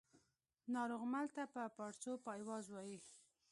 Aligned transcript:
ناروغمل 0.73 1.25
ته 1.35 1.43
په 1.53 1.61
پاړسو 1.75 2.11
پایواز 2.25 2.65
وايي 2.69 2.99